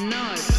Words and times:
No. 0.00 0.53